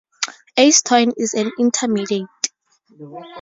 Acetoin 0.57 1.13
is 1.15 1.35
an 1.35 1.51
intermediate. 1.59 2.27